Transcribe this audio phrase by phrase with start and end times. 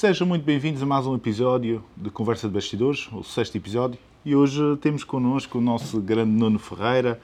[0.00, 3.98] Sejam muito bem-vindos a mais um episódio de Conversa de Bastidores, o sexto episódio.
[4.24, 7.20] E hoje temos connosco o nosso grande Nuno Ferreira.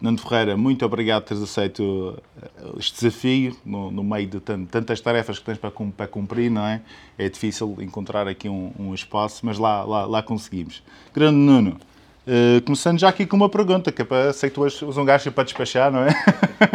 [0.00, 2.48] Nuno Ferreira, muito obrigado por teres aceito eh,
[2.78, 6.82] este desafio no, no meio de tantas tarefas que tens para, para, cumprir, não é?
[7.18, 10.80] É difícil encontrar aqui um, um espaço, mas lá, lá, lá conseguimos.
[11.12, 11.76] Grande Nuno,
[12.24, 15.04] Uh, começando já aqui com uma pergunta, que é para, sei que tu és um
[15.04, 16.10] gajo para despachar, não é?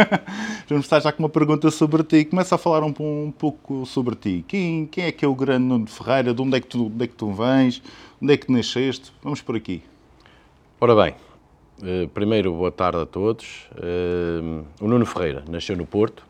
[0.68, 2.26] Vamos estar já com uma pergunta sobre ti.
[2.26, 4.44] Começa a falar um, um, pouco sobre ti.
[4.46, 6.34] Quem, quem é que é o grande Nuno Ferreira?
[6.34, 7.82] De onde é, que tu, onde é que tu vens?
[8.22, 9.14] Onde é que nasceste?
[9.24, 9.82] Vamos por aqui.
[10.82, 11.16] Ora bem,
[11.82, 13.70] uh, primeiro boa tarde a todos.
[13.72, 16.26] Uh, o Nuno Ferreira nasceu no Porto.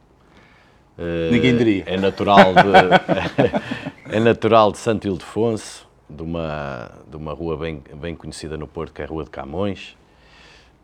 [1.31, 1.83] Ninguém diria.
[1.85, 8.15] É natural de, é natural de Santo Ildefonso de uma, de uma rua bem, bem
[8.15, 9.97] conhecida no Porto, que é a Rua de Camões.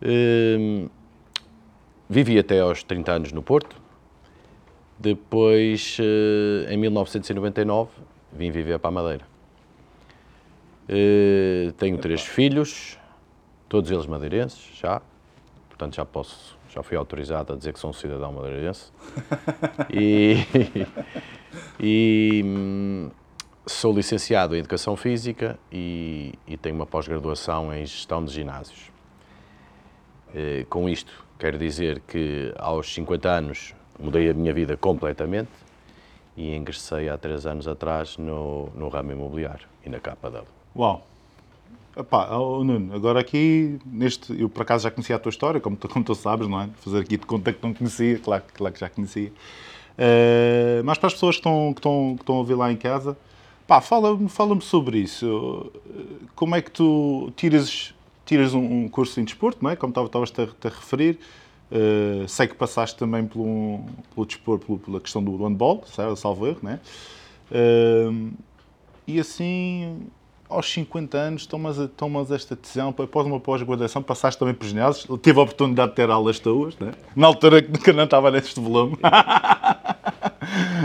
[0.01, 0.89] Hum,
[2.09, 3.81] vivi até aos 30 anos no Porto.
[4.99, 7.89] Depois, eh, em 1999,
[8.31, 9.25] vim viver para a Madeira.
[10.87, 12.97] Eh, tenho três filhos,
[13.67, 15.01] todos eles madeirenses, já.
[15.69, 18.91] Portanto, já posso, já fui autorizado a dizer que sou um cidadão madeirense.
[19.91, 20.37] e,
[21.79, 23.09] e hum,
[23.65, 28.91] Sou licenciado em Educação Física e, e tenho uma pós-graduação em Gestão de Ginásios.
[30.35, 35.49] Eh, com isto, quero dizer que aos 50 anos mudei a minha vida completamente
[36.35, 40.47] e ingressei há três anos atrás no, no ramo imobiliário e na dele.
[40.75, 41.07] Uau!
[41.95, 45.77] Epá, oh, Nuno, agora aqui, neste, eu por acaso já conhecia a tua história, como
[45.77, 46.69] tu, como tu sabes, não é?
[46.81, 49.29] Fazer aqui de conta que não conhecia, claro, claro que já conhecia.
[49.97, 52.75] Uh, mas para as pessoas que estão, que, estão, que estão a ouvir lá em
[52.75, 53.15] casa,
[53.67, 55.71] Pá, fala-me fala sobre isso.
[56.35, 57.93] Como é que tu tiras,
[58.25, 59.75] tiras um, um curso em desporto, não é?
[59.75, 61.19] Como estavas-te a, a, referir.
[61.71, 63.79] Uh, sei que passaste também pelo,
[64.13, 65.83] pelo desporto, pela questão do handball,
[66.15, 66.79] salvo erro, não é?
[67.49, 68.31] Uh,
[69.07, 70.05] e assim,
[70.47, 75.39] aos 50 anos, tomas, tomas esta decisão, após uma pós-graduação, passaste também por ginásios, tive
[75.39, 76.91] a oportunidade de ter aulas tuas, né?
[77.15, 78.93] na altura que não estava neste volume.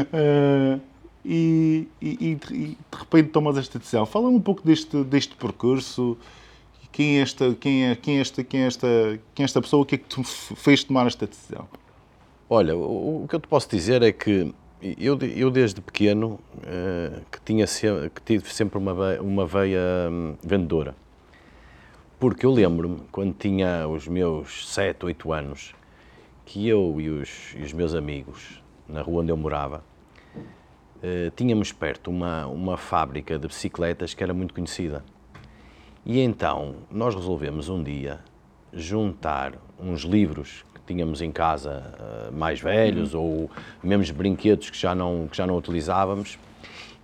[0.08, 0.80] uh,
[1.30, 4.06] e, e, e, de repente tomas esta decisão.
[4.06, 6.16] Fala um pouco deste, deste percurso,
[6.90, 9.82] quem é esta, quem é, quem é esta, quem é esta, quem é esta pessoa,
[9.82, 11.68] o que é que tu fez tomar esta decisão?
[12.48, 17.20] Olha, o, o que eu te posso dizer é que eu, eu desde pequeno uh,
[17.30, 20.96] que, tinha, que tive sempre uma veia, uma veia um, vendedora.
[22.18, 25.74] Porque eu lembro-me, quando tinha os meus 7, 8 anos,
[26.46, 29.84] que eu e os, e os meus amigos, na rua onde eu morava,
[31.02, 35.04] eh, tínhamos perto uma, uma fábrica de bicicletas que era muito conhecida.
[36.04, 38.20] E então nós resolvemos um dia
[38.72, 41.94] juntar uns livros que tínhamos em casa
[42.30, 43.20] uh, mais velhos uhum.
[43.20, 43.50] ou
[43.82, 46.38] mesmo brinquedos que já não, que já não utilizávamos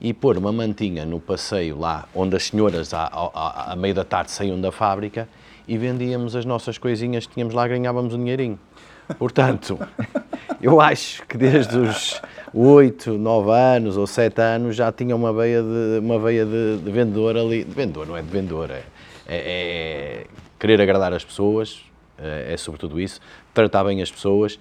[0.00, 4.05] e pôr uma mantinha no passeio lá onde as senhoras à, à, à meio da
[4.05, 5.28] tarde saíam da fábrica
[5.69, 8.59] e vendíamos as nossas coisinhas que tínhamos lá ganhávamos um dinheirinho.
[9.19, 9.78] Portanto,
[10.61, 12.21] eu acho que desde os
[12.55, 16.91] 8, 9 anos ou 7 anos já tinha uma veia de, uma veia de, de
[16.91, 17.65] vendedor ali.
[17.65, 18.85] De vendedor, não é de vendedor, é,
[19.27, 20.27] é, é
[20.59, 21.83] querer agradar as pessoas,
[22.17, 23.21] é, é, sobretudo isso,
[23.53, 24.59] tratar bem as pessoas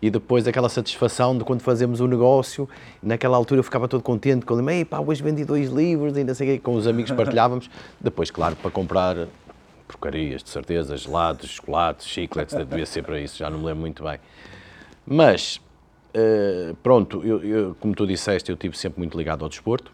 [0.00, 2.68] e depois aquela satisfação de quando fazemos o negócio,
[3.02, 6.56] naquela altura eu ficava todo contente, quando ei pá, hoje vendi dois livros, ainda sei
[6.56, 7.70] o com os amigos partilhávamos,
[8.00, 9.26] depois, claro, para comprar
[9.88, 14.04] porcarias, de certeza, gelados, chocolates, chicletes, devia ser para isso, já não me lembro muito
[14.04, 14.18] bem.
[15.06, 15.60] Mas
[16.14, 19.92] Uh, pronto, eu, eu, como tu disseste, eu estive sempre muito ligado ao desporto.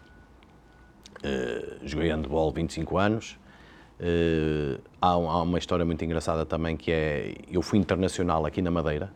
[1.23, 3.39] Uh, joguei handball 25 anos.
[3.99, 8.69] Uh, há, há, uma história muito engraçada também que é, eu fui internacional aqui na
[8.69, 9.11] Madeira.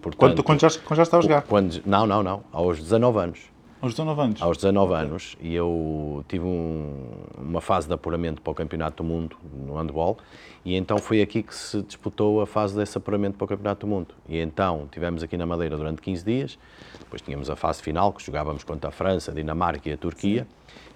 [0.00, 1.42] Portanto, quando, quando, já, quando já estava a jogar?
[1.42, 3.40] Quando, não, não, não, aos 19 anos.
[3.82, 4.42] Aos 19 anos?
[4.42, 5.36] Aos 19 anos.
[5.40, 7.06] E eu tive um,
[7.38, 9.36] uma fase de apuramento para o Campeonato do Mundo
[9.66, 10.18] no handball.
[10.62, 13.90] E então foi aqui que se disputou a fase desse apuramento para o Campeonato do
[13.90, 14.08] Mundo.
[14.28, 16.58] E então tivemos aqui na Madeira durante 15 dias.
[16.98, 20.46] Depois tínhamos a fase final, que jogávamos contra a França, a Dinamarca e a Turquia.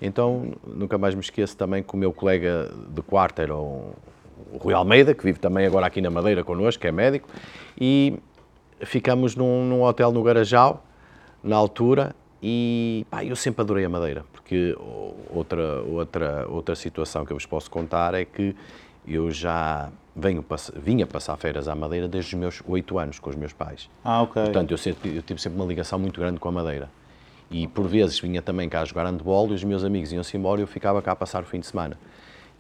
[0.03, 3.95] Então nunca mais me esqueço também que o meu colega de quarto era o
[4.61, 7.31] Rui Almeida, que vive também agora aqui na Madeira connosco, que é médico.
[7.81, 8.19] E
[8.81, 10.85] ficamos num, num hotel no Garajal,
[11.43, 12.15] na altura,
[12.47, 14.77] e pá, eu sempre adorei a Madeira, porque
[15.31, 18.55] outra, outra, outra situação que eu vos posso contar é que
[19.09, 20.45] eu já venho,
[20.77, 23.89] vinha passar férias à Madeira desde os meus oito anos com os meus pais.
[24.05, 24.43] Ah, ok.
[24.43, 26.91] Portanto, eu, sempre, eu tive sempre uma ligação muito grande com a Madeira.
[27.51, 30.65] E por vezes vinha também cá jogar handball e os meus amigos iam-se embora e
[30.65, 31.99] eu ficava cá a passar o fim de semana.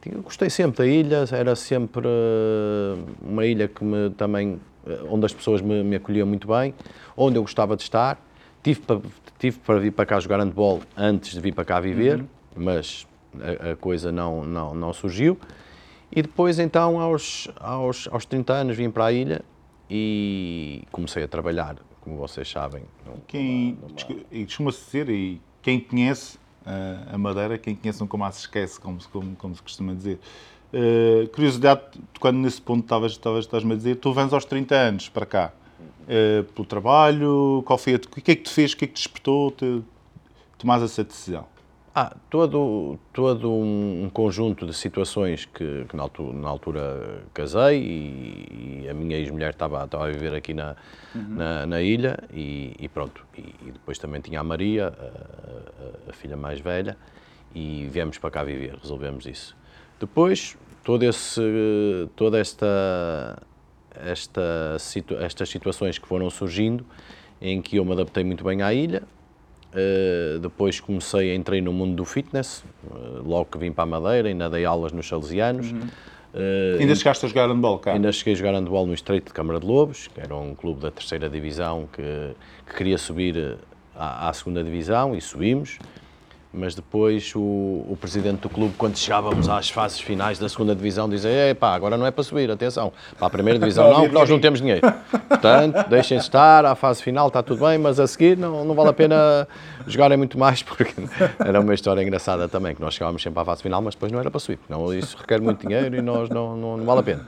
[0.06, 5.26] Eu gostei sempre da ilha, era sempre eh, uma ilha que me também, eh, onde
[5.26, 6.74] as pessoas me, me acolhiam muito bem,
[7.14, 8.18] onde eu gostava de estar
[8.64, 9.00] tive, para,
[9.38, 12.26] tive para vir para cá jogar handball antes de vir para cá viver, uhum.
[12.56, 13.06] mas
[13.38, 15.38] a, a, coisa não, não, não surgiu.
[16.10, 19.42] E depois, então, aos, aos, aos 30 anos, vim para a ilha
[19.90, 22.84] e comecei a trabalhar, como vocês sabem.
[23.26, 24.24] Quem, numa...
[24.32, 26.38] E costuma-se dizer, e quem conhece
[27.12, 30.18] a Madeira, quem conhece nunca mais se esquece, como, como, como se costuma dizer.
[30.72, 31.82] Uh, curiosidade,
[32.18, 35.52] quando nesse ponto estavas, estavas, estavas a dizer, tu vens aos 30 anos para cá,
[35.84, 38.88] uh, pelo trabalho, qual foi a, o que é que te fez, o que é
[38.88, 39.82] que te despertou te,
[40.58, 41.46] tomar essa decisão?
[41.96, 48.82] Ah, todo, todo um, conjunto de situações que, que na, altura, na, altura, casei e,
[48.82, 50.74] e a minha ex-mulher estava, estava a viver aqui na,
[51.14, 51.36] uhum.
[51.36, 53.24] na, na, ilha e, e pronto.
[53.38, 56.96] E, e, depois também tinha a Maria, a, a, a, filha mais velha,
[57.54, 59.56] e viemos para cá viver, resolvemos isso.
[60.00, 61.40] Depois, todo esse,
[62.16, 63.40] toda esta,
[63.94, 66.84] esta, situ, estas situações que foram surgindo,
[67.40, 69.02] em que eu me adaptei muito bem à ilha,
[69.74, 74.28] Uh, depois comecei, entrei no mundo do fitness, uh, logo que vim para a Madeira,
[74.28, 75.72] ainda dei aulas nos Salesianos.
[75.72, 75.80] Uhum.
[76.32, 77.92] Uh, ainda chegaste a jogar handball cá?
[77.92, 80.80] Ainda cheguei a jogar handball no Estreito de Câmara de Lobos, que era um clube
[80.80, 82.02] da terceira divisão que,
[82.68, 83.56] que queria subir
[83.96, 85.80] à, à segunda divisão e subimos
[86.54, 91.08] mas depois o, o, presidente do clube, quando chegávamos às fases finais da segunda divisão,
[91.08, 94.38] dizia: pá, agora não é para subir, atenção, para a primeira divisão não, nós não
[94.38, 94.80] temos dinheiro.
[95.28, 98.90] Portanto, deixem estar, à fase final está tudo bem, mas a seguir não, não vale
[98.90, 99.48] a pena
[99.86, 100.86] jogarem muito mais, porque
[101.38, 104.20] era uma história engraçada também, que nós chegávamos sempre à fase final, mas depois não
[104.20, 107.02] era para subir, não, isso requer muito dinheiro e nós não, não, não vale a
[107.02, 107.26] pena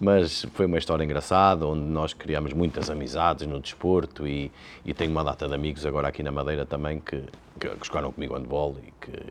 [0.00, 4.50] mas foi uma história engraçada, onde nós criamos muitas amizades no desporto e,
[4.84, 7.22] e tenho uma data de amigos agora aqui na Madeira também que,
[7.58, 9.22] que, que jogaram comigo handball e que,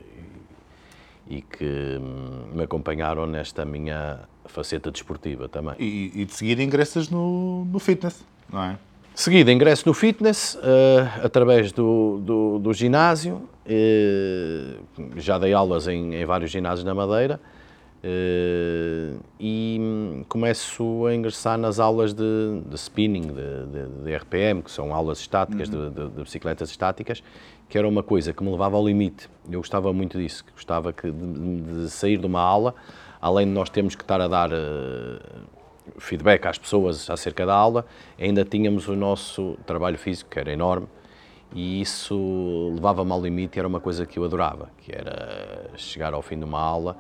[1.28, 5.76] e que hum, me acompanharam nesta minha faceta desportiva também.
[5.80, 8.78] E, e de seguida ingressas no, no fitness, não é?
[9.14, 16.16] Seguida ingresso no fitness, uh, através do, do, do ginásio, uh, já dei aulas em,
[16.16, 17.40] em vários ginásios na Madeira,
[18.06, 18.94] Uh, e
[20.36, 25.20] começo a ingressar nas aulas de, de spinning, de, de, de, RPM, que são aulas
[25.20, 25.90] estáticas, uhum.
[25.90, 27.24] de, bicicletas estáticas,
[27.70, 29.30] que era uma coisa que me levava ao limite.
[29.50, 32.76] Eu gostava muito disso, gostava que de, sair de uma aula,
[33.22, 35.22] além de nós termos que estar a dar uh,
[36.00, 37.86] feedback às pessoas acerca da aula,
[38.20, 40.88] ainda tínhamos o nosso trabalho físico, que era enorme,
[41.54, 46.14] e isso levava-me ao limite e era uma coisa que eu adorava, que era chegar
[46.14, 46.98] ao fim de uma aula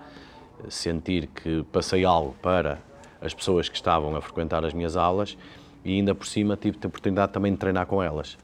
[0.69, 2.79] sentir que passei algo para
[3.21, 5.37] as pessoas que estavam a frequentar as minhas aulas
[5.83, 8.37] e ainda por cima tive a oportunidade também de treinar com elas.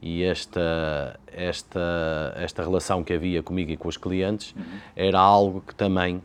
[0.00, 4.64] E esta, esta, esta relação que havia comigo e com os clientes uhum.
[4.94, 6.22] era algo que também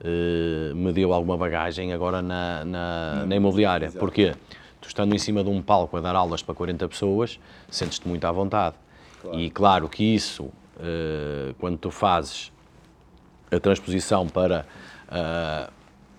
[0.00, 3.86] eh, me deu alguma bagagem agora na, na, na imobiliária.
[3.86, 3.98] Exato.
[3.98, 4.34] Porquê?
[4.80, 8.26] Tu estando em cima de um palco a dar aulas para 40 pessoas, sentes-te muito
[8.26, 8.76] à vontade.
[9.22, 9.40] Claro.
[9.40, 12.52] E claro que isso, eh, quando tu fazes
[13.50, 14.66] a transposição para
[15.08, 15.72] uh,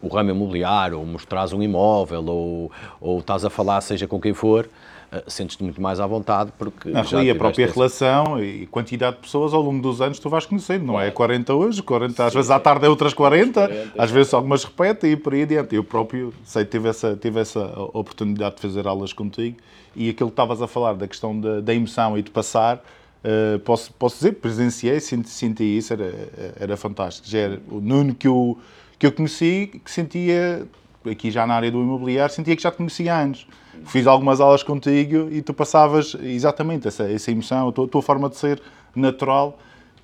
[0.05, 2.71] o ramo imobiliário, ou mostrares um imóvel, ou,
[3.01, 4.69] ou estás a falar, seja com quem for,
[5.11, 7.73] uh, sentes-te muito mais à vontade porque não, já e a própria esse...
[7.73, 11.09] relação e quantidade de pessoas ao longo dos anos tu vais conhecendo, não é?
[11.09, 15.11] 40 hoje, 40, às vezes à tarde é outras 40, 40 às vezes algumas repetem
[15.13, 15.75] e por aí adiante.
[15.75, 17.59] Eu próprio sei, tive essa, tive essa
[17.93, 19.57] oportunidade de fazer aulas contigo
[19.95, 22.81] e aquilo que estavas a falar da questão da, da emoção e de passar,
[23.25, 26.13] Uh, posso, posso dizer, presenciei, senti, senti isso, era,
[26.59, 27.27] era fantástico.
[27.27, 28.55] Já era o Nuno que eu,
[28.97, 30.67] que eu conheci, que sentia,
[31.09, 33.47] aqui já na área do imobiliário, sentia que já te conhecia há anos.
[33.85, 38.01] Fiz algumas aulas contigo e tu passavas exatamente essa, essa emoção, a tua, a tua
[38.01, 38.61] forma de ser
[38.95, 39.59] natural,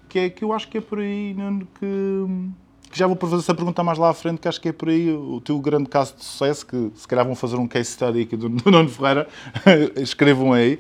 [0.10, 2.50] que, é, que eu acho que é por aí, Nuno, que,
[2.94, 5.12] já vou fazer essa pergunta mais lá à frente, que acho que é por aí
[5.12, 8.36] o teu grande caso de sucesso, que se calhar vão fazer um case study aqui
[8.36, 9.28] do, do Nuno Ferreira,
[9.96, 10.80] escrevam aí.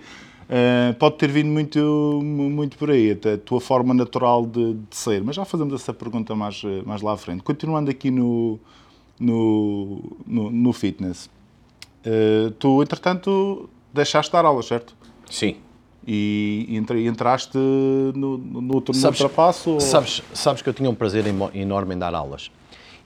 [0.51, 1.79] Uh, pode ter vindo muito,
[2.21, 5.23] muito por aí, a tua forma natural de, de, ser.
[5.23, 7.41] Mas já fazemos essa pergunta mais, mais lá à frente.
[7.41, 8.59] Continuando aqui no,
[9.17, 11.29] no, no, no fitness,
[12.05, 14.93] uh, tu, entretanto, deixaste de dar aulas, certo?
[15.29, 15.55] Sim.
[16.05, 16.67] E
[17.07, 19.79] entraste no, no, outro, sabes, passo?
[19.79, 22.51] Sabes, sabes que eu tinha um prazer enorme em dar aulas.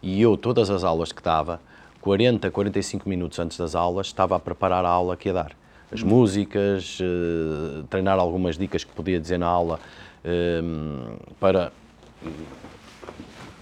[0.02, 1.62] E eu, todas as aulas que dava,
[2.02, 5.56] 40, 45 minutos antes das aulas, estava a preparar a aula que ia dar
[5.96, 9.80] as músicas, uh, treinar algumas dicas que podia dizer na aula
[10.25, 11.72] uh, para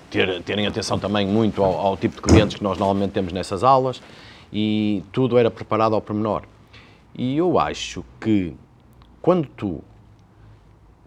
[0.10, 3.64] ter, terem atenção também muito ao, ao, tipo de clientes que nós normalmente temos nessas
[3.64, 4.02] aulas
[4.52, 6.44] e tudo era preparado ao pormenor.
[7.16, 8.56] E eu acho que
[9.22, 9.84] quando tu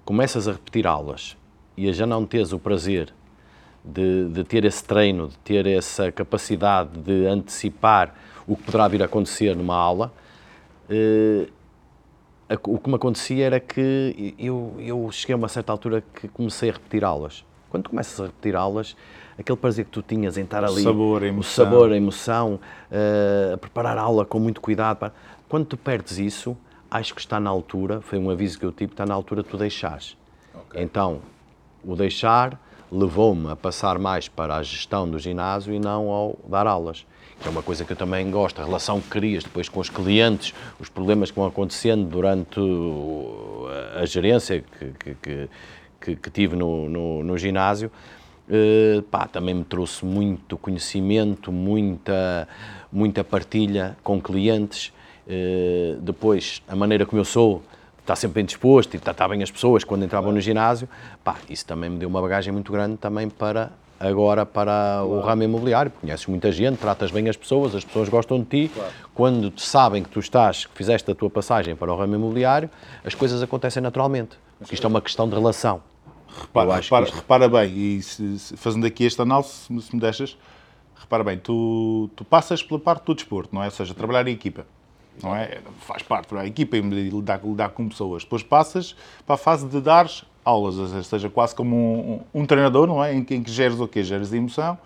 [0.04, 1.36] começas a repetir aulas
[1.76, 3.12] e já não tens o prazer
[3.84, 8.14] de, de, ter esse treino, de ter essa capacidade de antecipar
[8.46, 10.12] o que poderá vir a acontecer numa aula,
[10.90, 11.52] uh,
[12.64, 16.70] o que me acontecia era que eu, eu cheguei a uma certa altura que comecei
[16.70, 17.44] a repetir aulas.
[17.68, 18.96] Quando começas a repetir aulas,
[19.36, 21.96] aquele prazer que tu tinhas em estar ali, o sabor, a emoção, o sabor, a
[21.96, 25.10] emoção uh, a preparar a aula com muito cuidado.
[25.48, 26.56] Quando tu perdes isso,
[26.90, 29.48] acho que está na altura, foi um aviso que eu tive, está na altura de
[29.48, 30.16] tu deixares.
[30.54, 30.82] Okay.
[30.82, 31.20] Então,
[31.84, 36.66] o deixar levou-me a passar mais para a gestão do ginásio e não ao dar
[36.66, 37.04] aulas
[37.40, 39.90] que é uma coisa que eu também gosto, a relação que crias depois com os
[39.90, 42.60] clientes, os problemas que vão acontecendo durante
[44.00, 45.48] a gerência que, que,
[46.00, 47.90] que, que tive no, no, no ginásio,
[48.48, 52.48] uh, pá, também me trouxe muito conhecimento, muita,
[52.92, 54.92] muita partilha com clientes.
[55.26, 57.62] Uh, depois, a maneira como eu sou,
[58.00, 60.88] está sempre bem disposto e tratar bem as pessoas quando entravam no ginásio,
[61.24, 65.08] pá, isso também me deu uma bagagem muito grande também para agora para claro.
[65.08, 65.90] o ramo imobiliário.
[66.00, 68.70] Conheces muita gente, tratas bem as pessoas, as pessoas gostam de ti.
[68.74, 68.92] Claro.
[69.14, 72.70] Quando sabem que tu estás, que fizeste a tua passagem para o ramo imobiliário,
[73.04, 74.38] as coisas acontecem naturalmente.
[74.58, 75.82] Porque isto é uma questão de relação.
[76.28, 77.14] Repara, repara, isto...
[77.14, 80.36] repara, bem, e se, se, fazendo aqui este análise, se, se me deixas,
[80.94, 83.66] repara bem, tu, tu passas pela parte do desporto, não é?
[83.66, 84.66] Ou seja, trabalhar em equipa.
[85.22, 85.60] Não é?
[85.80, 88.22] Faz parte da equipa e lidar, lidar com pessoas.
[88.22, 90.06] Depois passas para a fase de dar
[90.46, 93.12] aulas, ou seja, quase como um, um treinador, não é?
[93.12, 94.04] Em em que geres o quê?
[94.04, 94.78] Geres emoção,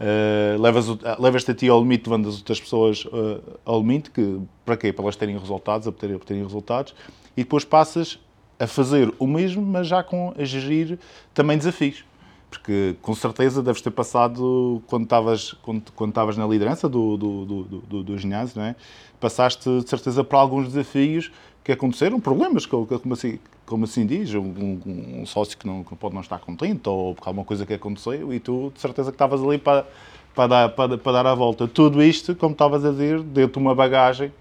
[0.00, 4.40] uh, levas-te levas a ti ao limite, levando as outras pessoas uh, ao limite, que,
[4.64, 4.92] para quê?
[4.92, 6.94] Para elas terem resultados, a obterem, obterem resultados,
[7.36, 8.20] e depois passas
[8.58, 10.96] a fazer o mesmo, mas já com a gerir
[11.34, 12.04] também desafios.
[12.48, 17.44] Porque com certeza deves ter passado, quando estavas, quando, quando estavas na liderança do, do,
[17.44, 18.76] do, do, do ginásio, não é?
[19.20, 21.30] passaste de certeza por alguns desafios
[21.62, 24.80] que aconteceram, problemas, como assim, como assim diz, um,
[25.20, 28.32] um sócio que não, que pode não estar contente ou por alguma coisa que aconteceu
[28.32, 29.86] e tu de certeza que estavas ali para,
[30.34, 31.68] para, dar, para, para dar a volta.
[31.68, 34.32] Tudo isto, como estavas a dizer, deu-te uma bagagem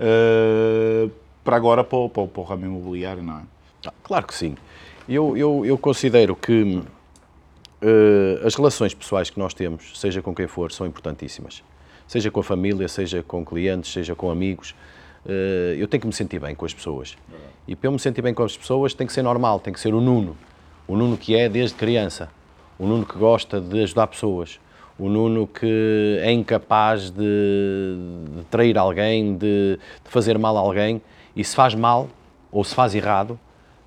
[0.00, 1.10] uh,
[1.44, 3.42] para agora para o, para, para o ramo imobiliário, não é?
[3.86, 4.56] Ah, claro que sim.
[5.08, 10.48] Eu, eu, eu considero que uh, as relações pessoais que nós temos, seja com quem
[10.48, 11.62] for, são importantíssimas
[12.06, 14.74] seja com a família, seja com clientes, seja com amigos.
[15.26, 17.16] Uh, eu tenho que me sentir bem com as pessoas.
[17.66, 19.80] E para eu me sentir bem com as pessoas tem que ser normal, tem que
[19.80, 20.36] ser o Nuno.
[20.86, 22.30] O Nuno que é desde criança.
[22.78, 24.60] O Nuno que gosta de ajudar pessoas.
[24.98, 27.96] O Nuno que é incapaz de,
[28.36, 31.02] de trair alguém, de, de fazer mal a alguém.
[31.34, 32.08] E se faz mal,
[32.52, 33.38] ou se faz errado,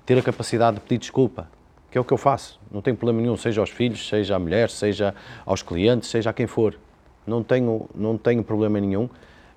[0.04, 1.48] ter a capacidade de pedir desculpa
[1.90, 2.60] que é o que eu faço.
[2.70, 5.12] Não tem problema nenhum, seja aos filhos, seja à mulher, seja
[5.44, 6.76] aos clientes, seja a quem for
[7.30, 9.08] não tenho, não tenho problema nenhum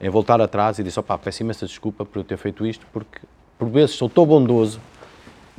[0.04, 3.20] em voltar atrás e dizer, opá, peço imensa desculpa por eu ter feito isto, porque
[3.58, 4.82] por vezes sou tão bondoso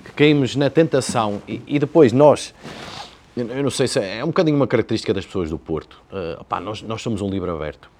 [0.04, 2.54] que caímos na tentação e, e depois nós,
[3.34, 6.42] eu não sei se é, é um bocadinho uma característica das pessoas do Porto, uh,
[6.42, 7.93] opá, nós, nós somos um livro aberto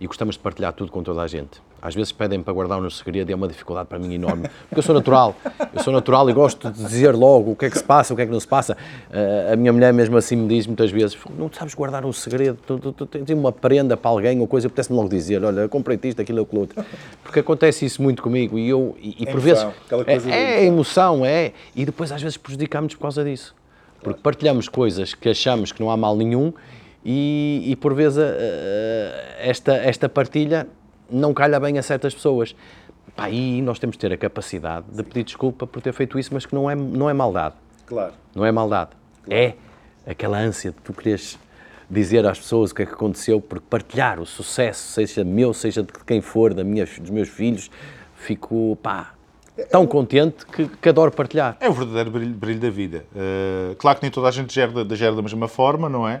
[0.00, 1.60] e gostamos de partilhar tudo com toda a gente.
[1.80, 4.78] Às vezes pedem para guardar um segredo e é uma dificuldade para mim enorme, porque
[4.78, 5.34] eu sou natural,
[5.72, 8.16] eu sou natural e gosto de dizer logo o que é que se passa, o
[8.16, 8.76] que é que não se passa.
[9.10, 12.58] Uh, a minha mulher mesmo assim me diz muitas vezes, não sabes guardar um segredo,
[12.66, 15.98] tu, tu, tu tens uma prenda para alguém ou coisa, apetece-me logo dizer, olha, comprei
[16.02, 16.84] isto, aquilo, aquilo outro.
[17.22, 19.72] Porque acontece isso muito comigo e eu, e, e por emoção,
[20.04, 23.54] vezes, é, é emoção, é, e depois às vezes prejudicamos por causa disso.
[24.02, 26.52] Porque partilhamos coisas que achamos que não há mal nenhum
[27.10, 28.22] e, e por vezes
[29.38, 30.68] esta, esta partilha
[31.10, 32.54] não calha bem a certas pessoas.
[33.16, 36.34] Pá, aí nós temos de ter a capacidade de pedir desculpa por ter feito isso,
[36.34, 37.54] mas que não é, não é maldade.
[37.86, 38.12] Claro.
[38.34, 38.90] Não é maldade.
[39.24, 39.40] Claro.
[39.42, 39.54] É
[40.06, 41.38] aquela ânsia de tu queres
[41.88, 45.82] dizer às pessoas o que é que aconteceu, porque partilhar o sucesso, seja meu, seja
[45.82, 47.70] de quem for, da minha, dos meus filhos,
[48.16, 49.14] fico, pá,
[49.70, 51.56] tão contente que, que adoro partilhar.
[51.58, 53.06] É o verdadeiro brilho, brilho da vida.
[53.14, 56.20] Uh, claro que nem toda a gente gera, gera da mesma forma, não é?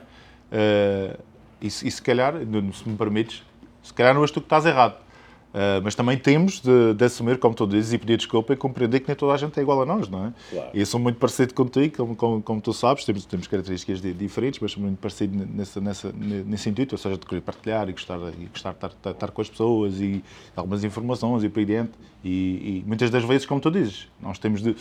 [0.52, 1.18] Uh,
[1.60, 2.34] e, e, se calhar,
[2.72, 3.42] se me permites,
[3.82, 4.96] se calhar não és tu que estás errado.
[5.48, 9.00] Uh, mas também temos de, de, assumir, como tu dizes, e pedir desculpa e compreender
[9.00, 10.32] que nem toda a gente é igual a nós, não é?
[10.50, 10.70] Claro.
[10.74, 14.72] Eu sou muito parecido contigo, como, como, como tu sabes, temos, temos características diferentes, mas
[14.72, 18.44] sou muito parecido nessa, nessa, nesse intuito, ou seja, de querer partilhar e gostar, e
[18.44, 20.22] gostar de estar, estar, com as pessoas e
[20.54, 21.88] algumas informações e por e,
[22.24, 24.76] e muitas das vezes, como tu dizes, nós temos de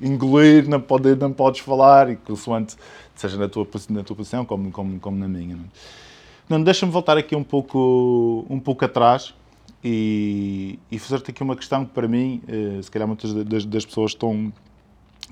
[0.00, 2.76] engolir, não, pode, não podes falar, e consoante,
[3.14, 5.56] seja na tua, na tua posição como, como, como na minha.
[5.56, 6.04] É?
[6.48, 9.34] não deixa-me voltar aqui um pouco, um pouco atrás
[9.82, 13.86] e, e fazer-te aqui uma questão que para mim, eh, se calhar muitas das, das
[13.86, 14.52] pessoas estão,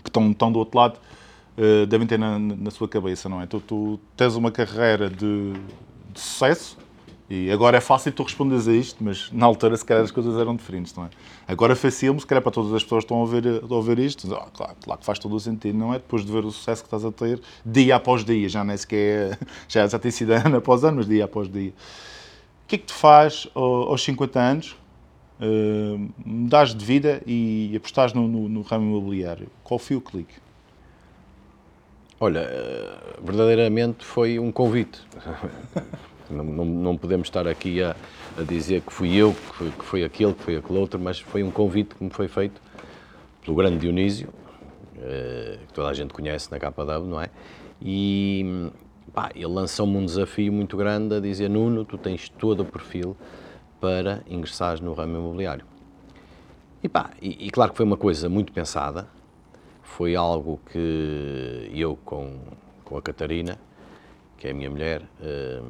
[0.03, 0.99] que estão, estão do outro lado
[1.57, 3.47] eh, devem ter na, na sua cabeça, não é?
[3.47, 5.53] Tu, tu tens uma carreira de,
[6.13, 6.79] de sucesso,
[7.35, 10.39] e agora é fácil tu responderes a isto, mas na altura se calhar as coisas
[10.39, 11.09] eram diferentes, não é?
[11.49, 14.35] Agora fazíamos, se calhar para todas as pessoas que estão a ouvir, a ouvir isto,
[14.35, 15.97] ah, claro, claro que faz todo o sentido, não é?
[15.97, 19.39] Depois de ver o sucesso que estás a ter, dia após dia, já nem sequer,
[19.67, 21.71] já, já tem sido ano após ano, mas dia após dia.
[21.71, 24.77] O que é que te faz aos 50 anos
[25.41, 30.35] uh, mudares de vida e apostares no, no, no ramo imobiliário, qual foi o clique?
[32.21, 35.01] Olha, eh, verdadeiramente foi um convite.
[36.33, 37.95] não, não, não, podemos estar aqui a,
[38.39, 41.21] a, dizer que fui eu, que foi, que foi aquele, que foi aquele outro, mas
[41.21, 42.61] foi um convite que me foi feito
[43.45, 44.29] pelo grande Dionísio,
[44.99, 47.29] eh, que toda a gente conhece na KW, não é?
[47.81, 48.71] E
[49.13, 53.17] pá, ele lançou-me um desafio muito grande a dizer: Nuno, tu tens todo o perfil
[53.81, 55.65] para ingressares no ramo imobiliário.
[56.83, 59.09] E, pá, e, e claro que foi uma coisa muito pensada,
[59.83, 62.39] foi algo que eu com,
[62.85, 63.59] com a Catarina,
[64.39, 65.61] que é a minha mulher, eh,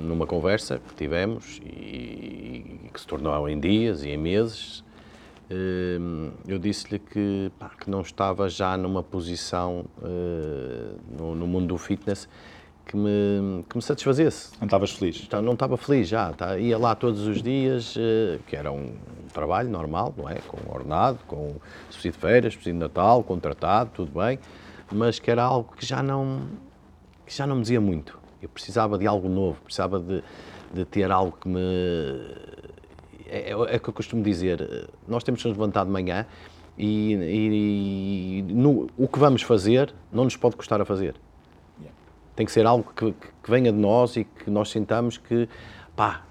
[0.00, 4.84] numa conversa que tivemos e, e que se tornou em dias e em meses,
[5.50, 11.66] Ehm, eu disse-lhe que, pá, que não estava já numa posição uh, no, no, mundo
[11.66, 12.28] do fitness
[12.86, 14.52] que me, que me satisfazesse.
[14.60, 15.20] Não estavas feliz?
[15.26, 16.32] Então, não estava feliz já.
[16.32, 16.56] Tá?
[16.56, 18.94] Ia lá todos os dias, uh, que era um
[19.32, 20.36] trabalho normal, não é?
[20.46, 21.56] Com ordenado, com
[21.90, 24.38] subsídio de férias, subsídio de Natal, contratado, tudo bem,
[24.92, 26.42] mas que era algo que já não,
[27.26, 28.19] que já não me dizia muito.
[28.42, 30.22] Eu precisava de algo novo, precisava de,
[30.72, 31.60] de ter algo que me
[33.30, 36.26] é, é, é o que eu costumo dizer, nós temos que nos levantar de manhã
[36.76, 41.14] e, e, e no, o que vamos fazer não nos pode custar a fazer.
[42.34, 45.48] Tem que ser algo que, que, venha de nós e que nós sintamos que,
[45.94, 46.24] pá,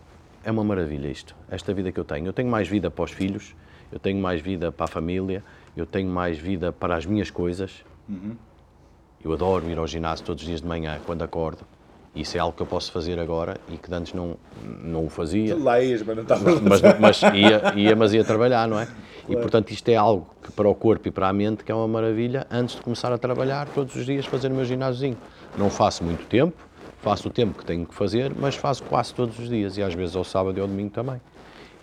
[0.44, 2.26] é uma maravilha isto, esta vida que eu tenho.
[2.26, 3.56] Eu tenho mais vida para os filhos,
[3.92, 5.44] eu tenho mais vida para a família,
[5.78, 7.86] eu tenho mais vida para as minhas coisas.
[8.08, 8.36] Uhum.
[9.24, 11.64] Eu adoro ir ao ginásio todos os dias de manhã, quando acordo.
[12.16, 14.36] Isso é algo que eu posso fazer agora e que antes não,
[14.84, 15.56] não o fazia.
[15.56, 18.88] Lá ias, mas não estava mas, mas ia, ia, mas ia trabalhar, não é?
[19.30, 21.76] E portanto isto é algo que para o corpo e para a mente que é
[21.76, 25.16] uma maravilha antes de começar a trabalhar todos os dias fazer o meu ginásiozinho.
[25.56, 26.58] Não faço muito tempo,
[26.98, 29.94] faço o tempo que tenho que fazer, mas faço quase todos os dias e às
[29.94, 31.22] vezes ao sábado e ao domingo também.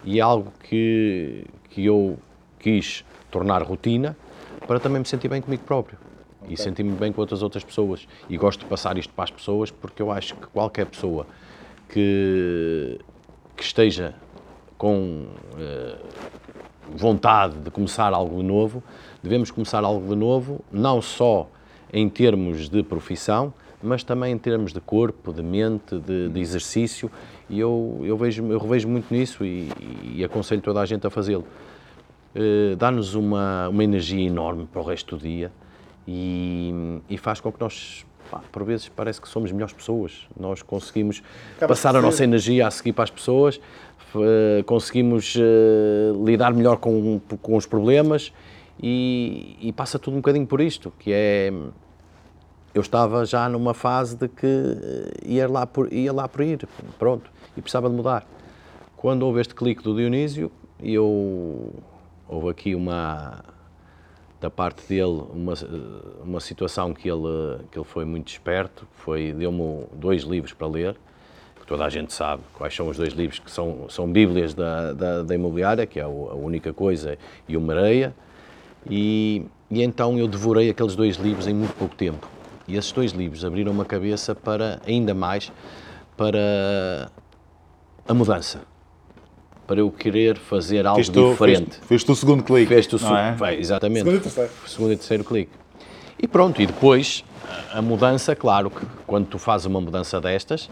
[0.04, 2.18] E é algo que, que eu
[2.58, 4.16] quis tornar rotina
[4.66, 5.96] para também me sentir bem comigo próprio
[6.46, 6.54] okay.
[6.54, 8.08] e sentir-me bem com outras outras pessoas.
[8.28, 11.26] E gosto de passar isto para as pessoas porque eu acho que qualquer pessoa
[11.88, 12.98] que,
[13.56, 14.14] que esteja
[14.78, 16.06] com uh,
[16.94, 18.82] vontade de começar algo novo,
[19.22, 21.48] devemos começar algo de novo, não só
[21.92, 27.10] em termos de profissão, mas também em termos de corpo, de mente, de, de exercício,
[27.48, 29.70] e eu, eu, vejo, eu revejo muito nisso e,
[30.14, 31.44] e aconselho toda a gente a fazê-lo.
[32.34, 35.50] Uh, Dá-nos uma, uma energia enorme para o resto do dia,
[36.06, 40.26] e, e faz com que nós, pá, por vezes, parece que somos melhores pessoas.
[40.38, 41.22] Nós conseguimos
[41.56, 43.60] Acaba passar a nossa energia a seguir para as pessoas,
[44.64, 48.32] conseguimos uh, lidar melhor com, com os problemas
[48.82, 51.52] e, e, passa tudo um bocadinho por isto, que é...
[52.74, 56.68] Eu estava já numa fase de que eh, ia lá por, ia lá por ir,
[56.98, 58.26] pronto, e precisava de mudar.
[58.98, 61.72] Quando houve este clique do Dionísio, eu,
[62.28, 63.42] houve aqui uma,
[64.40, 65.54] da parte dele uma,
[66.22, 70.96] uma situação que ele, que ele foi muito esperto, foi deu-me dois livros para ler,
[71.58, 74.92] que toda a gente sabe quais são os dois livros que são, são bíblias da,
[74.92, 77.18] da, da imobiliária, que é a Única Coisa
[77.48, 78.14] e o Mareia,
[78.88, 82.28] e, e então eu devorei aqueles dois livros em muito pouco tempo.
[82.68, 85.52] E esses dois livros abriram uma cabeça para, ainda mais,
[86.16, 87.10] para
[88.06, 88.75] a mudança
[89.66, 91.78] para eu querer fazer algo diferente.
[91.82, 92.68] Fez-te o segundo clique.
[92.68, 93.54] Fez-te o segundo, é?
[93.56, 94.04] exatamente.
[94.04, 94.50] Segundo e terceiro.
[94.66, 95.52] Segundo e terceiro clique.
[96.18, 97.24] E pronto, e depois
[97.72, 100.70] a mudança, claro que quando tu fazes uma mudança destas,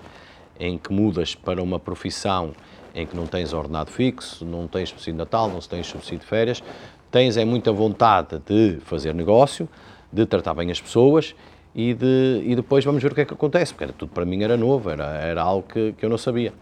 [0.59, 2.53] em que mudas para uma profissão
[2.95, 6.27] em que não tens ordenado fixo, não tens subsídio de Natal, não tens subsídio de
[6.27, 6.63] férias,
[7.11, 9.69] tens é muita vontade de fazer negócio,
[10.13, 11.35] de tratar bem as pessoas
[11.75, 14.25] e, de, e depois vamos ver o que é que acontece, porque era, tudo para
[14.25, 16.53] mim era novo, era, era algo que, que eu não sabia.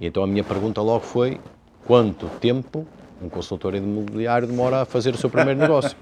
[0.00, 1.40] E então a minha pergunta logo foi,
[1.86, 2.86] quanto tempo
[3.24, 5.96] um consultor imobiliário demora a fazer o seu primeiro negócio.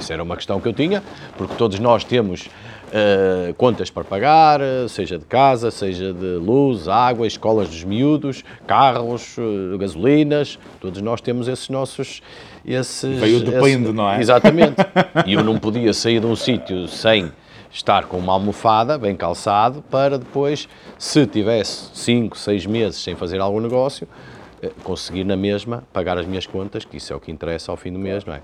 [0.00, 1.02] Isso era uma questão que eu tinha,
[1.38, 7.26] porque todos nós temos uh, contas para pagar, seja de casa, seja de luz, água,
[7.26, 12.20] escolas dos miúdos, carros, uh, gasolinas, todos nós temos esses nossos...
[12.64, 14.20] Esses, Veio depende, esse, não é?
[14.20, 14.74] Exatamente.
[15.24, 17.30] E eu não podia sair de um sítio sem
[17.70, 23.40] estar com uma almofada, bem calçado, para depois, se tivesse 5, 6 meses sem fazer
[23.40, 24.35] algum negócio, eh,
[24.82, 27.92] conseguir na mesma pagar as minhas contas, que isso é o que interessa ao fim
[27.92, 28.42] do mês, não é?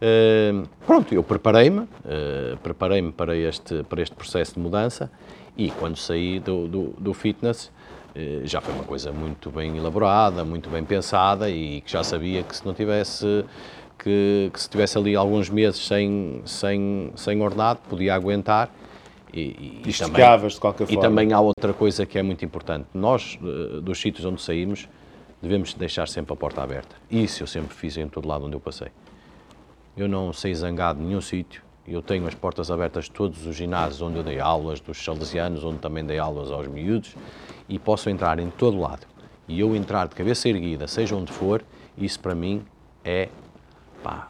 [0.00, 5.10] Uh, pronto, eu preparei-me, uh, preparei-me para este, para este processo de mudança
[5.56, 7.66] e quando saí do, do, do fitness
[8.14, 12.44] uh, já foi uma coisa muito bem elaborada, muito bem pensada e que já sabia
[12.44, 13.44] que se não tivesse
[13.98, 18.70] que, que se tivesse ali alguns meses sem, sem, sem ordenado, podia aguentar
[19.34, 20.92] e, e, e também, de qualquer forma.
[20.92, 22.86] E também há outra coisa que é muito importante.
[22.94, 23.36] Nós,
[23.82, 24.88] dos sítios onde saímos,
[25.40, 26.96] devemos deixar sempre a porta aberta.
[27.10, 28.88] Isso eu sempre fiz em todo lado onde eu passei.
[29.96, 31.62] Eu não sei zangar de nenhum sítio.
[31.86, 35.64] Eu tenho as portas abertas de todos os ginásios onde eu dei aulas, dos salesianos,
[35.64, 37.16] onde também dei aulas aos miúdos,
[37.68, 39.06] e posso entrar em todo lado.
[39.48, 41.64] E eu entrar de cabeça erguida, seja onde for,
[41.96, 42.62] isso para mim
[43.02, 43.28] é
[44.02, 44.28] pá,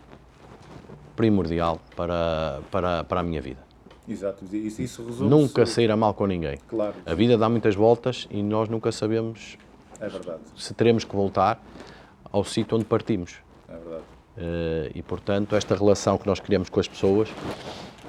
[1.17, 3.67] primordial para, para, para a minha vida.
[4.09, 6.59] Exato, isso, isso resume Nunca sair a mal com ninguém.
[6.69, 6.95] Claro.
[7.05, 9.59] A vida dá muitas voltas e nós nunca sabemos
[10.01, 11.61] É verdade, se teremos que voltar
[12.31, 13.37] ao sítio onde partimos.
[13.69, 14.05] é verdade.
[14.37, 17.29] Eh, e, portanto, esta relação que nós criamos com as pessoas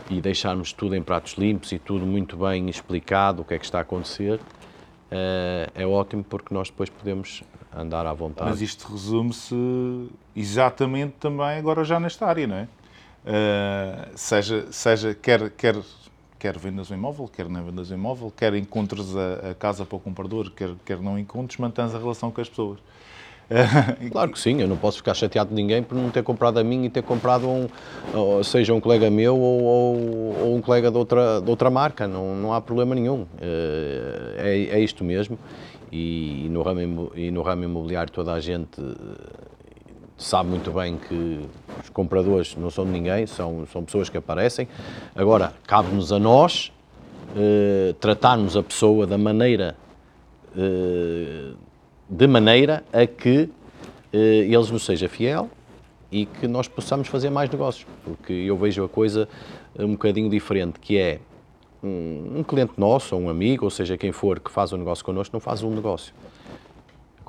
[0.10, 3.66] e deixarmos tudo em pratos limpos e tudo muito bem explicado, o que é que
[3.66, 4.40] está a acontecer,
[5.10, 7.44] eh, é ótimo porque nós depois podemos
[7.76, 8.50] andar à vontade.
[8.50, 9.56] Mas isto resume-se
[10.36, 12.68] exatamente também agora já nesta área, não é?
[13.20, 15.76] Uh, seja, seja quer, quer,
[16.40, 19.98] quer vendas um imóvel, quer não vendas um imóvel, quer encontres a, a casa para
[19.98, 22.80] o comprador, quer, quer não encontres, mantens a relação com as pessoas.
[24.12, 26.64] Claro que sim, eu não posso ficar chateado de ninguém por não ter comprado a
[26.64, 27.68] mim e ter comprado um,
[28.44, 32.36] seja um colega meu ou, ou- ou um colega de outra, de outra marca, não,
[32.36, 33.26] não há problema nenhum.
[33.42, 34.36] Eh,
[34.72, 35.38] É, é isto mesmo.
[35.92, 38.80] E, e no ramo, e no ramo imobiliário toda a gente
[40.20, 41.40] sabe muito bem que
[41.82, 44.68] os compradores não são de ninguém, são, são pessoas que aparecem.
[45.16, 46.72] Agora, cabe-nos a nós
[47.36, 49.76] eh, tratarmos a pessoa da maneira
[50.58, 51.54] eh,
[52.10, 53.50] de maneira a que
[54.12, 55.50] eh, eles nos seja fiel
[56.12, 59.30] e que nós possamos fazer mais negócios, porque eu vejo a coisa
[59.78, 61.20] um bocadinho diferente, que é
[61.84, 65.06] um, um cliente nosso, ou um amigo, ou seja, quem for que faz um negócio
[65.06, 66.14] connosco, não faz um negócio.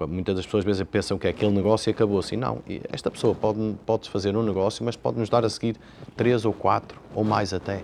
[0.07, 2.37] Muitas das pessoas às vezes pensam que é aquele negócio e acabou assim.
[2.37, 2.59] Não,
[2.93, 5.77] esta pessoa pode, pode fazer um negócio, mas pode nos dar a seguir
[6.17, 7.83] três ou quatro, ou mais até.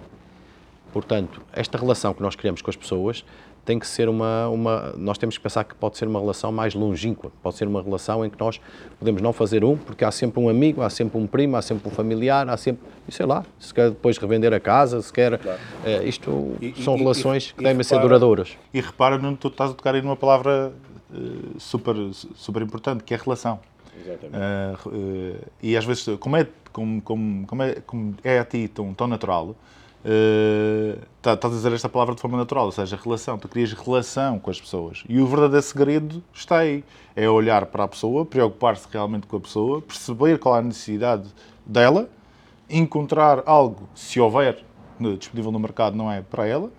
[0.92, 3.24] Portanto, esta relação que nós criamos com as pessoas
[3.66, 4.94] tem que ser uma, uma.
[4.96, 8.24] Nós temos que pensar que pode ser uma relação mais longínqua, pode ser uma relação
[8.24, 8.60] em que nós
[8.96, 11.88] podemos não fazer um, porque há sempre um amigo, há sempre um primo, há sempre
[11.88, 12.86] um familiar, há sempre.
[13.08, 15.40] sei lá, se quer depois revender a casa, se quer.
[15.84, 18.56] eh, isto E- são e- relações e- que devem ser repara- duradouras.
[18.72, 20.72] E repara, Nuno, tu estás a tocar aí numa palavra
[21.58, 21.94] super,
[22.34, 23.58] super importante, que é relação.
[24.32, 28.68] Ah, eh, e às vezes, como é, como, como, como é, como é a ti
[28.68, 29.54] tão, tão natural,
[30.04, 33.38] eh, tá- estás a dizer esta palavra de forma natural, ou seja, relação.
[33.38, 35.02] Tu crias relação com as pessoas.
[35.08, 36.84] E o verdadeiro segredo está aí.
[37.14, 41.28] É olhar para a pessoa, preocupar-se realmente com a pessoa, perceber qual é a necessidade
[41.64, 42.08] dela,
[42.68, 44.62] encontrar algo, se houver
[45.00, 46.70] eh, disponível no mercado, não é para ela,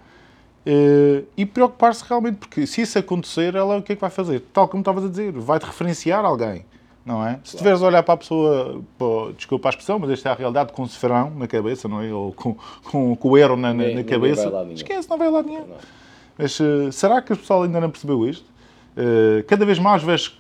[0.70, 4.42] eh, e preocupar-se realmente, porque se isso acontecer, ela o que é que vai fazer?
[4.52, 6.66] Tal como estavas a dizer, vai-te referenciar alguém,
[7.06, 7.40] não é?
[7.46, 10.36] Se estiveres a olhar para a pessoa, pô, desculpa a expressão, mas esta é a
[10.36, 12.12] realidade, com o cifrão na cabeça, não é?
[12.14, 14.74] Ou com, com, com o euro na, na- na cabeça, nenhum.
[14.76, 15.66] esquece, não vai lá nenhum.
[16.38, 18.46] Mas eh, será que o pessoal ainda não percebeu isto?
[18.98, 20.34] Eh, cada vez mais vejo,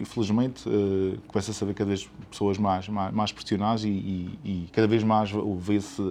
[0.00, 4.68] infelizmente, uh, começa-se a ver cada vez pessoas mais, mais, mais pressionadas e, e- e
[4.72, 6.02] cada vez mais vê-se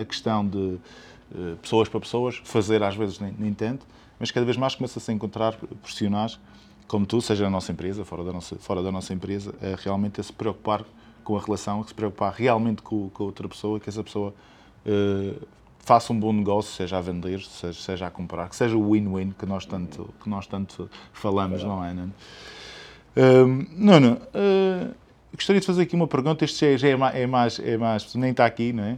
[0.00, 0.78] a questão de
[1.60, 3.86] pessoas para pessoas, fazer às vezes nem, nem tanto,
[4.18, 6.38] mas cada vez mais começa-se a encontrar profissionais
[6.86, 10.20] como tu, seja na nossa empresa, fora da nossa, fora da nossa empresa, a realmente
[10.20, 10.84] a se preocupar
[11.24, 14.32] com a relação, a se preocupar realmente com, com outra pessoa, que essa pessoa
[14.84, 15.34] eh,
[15.80, 19.32] faça um bom negócio, seja a vender, seja, seja a comprar, que seja o win-win
[19.32, 22.14] que nós tanto, que nós tanto falamos, não é, Nuno?
[23.16, 24.88] Hum, Nuno, eh,
[25.34, 28.14] gostaria de fazer aqui uma pergunta, isto já, é- já é, é, mais, é mais,
[28.14, 28.96] nem está aqui, não é?